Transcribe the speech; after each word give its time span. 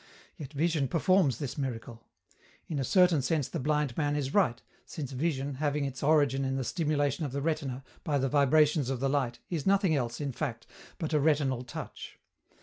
Yet 0.35 0.53
vision 0.53 0.87
performs 0.87 1.37
this 1.37 1.59
miracle. 1.59 2.03
In 2.67 2.79
a 2.79 2.83
certain 2.83 3.21
sense 3.21 3.47
the 3.47 3.59
blind 3.59 3.95
man 3.95 4.15
is 4.15 4.33
right, 4.33 4.59
since 4.83 5.11
vision, 5.11 5.53
having 5.61 5.85
its 5.85 6.01
origin 6.01 6.43
in 6.43 6.55
the 6.55 6.63
stimulation 6.63 7.23
of 7.23 7.33
the 7.33 7.41
retina, 7.43 7.83
by 8.03 8.17
the 8.17 8.27
vibrations 8.27 8.89
of 8.89 8.99
the 8.99 9.09
light, 9.09 9.37
is 9.51 9.67
nothing 9.67 9.95
else, 9.95 10.19
in 10.19 10.31
fact, 10.31 10.65
but 10.97 11.13
a 11.13 11.19
retinal 11.19 11.61
touch. 11.63 12.17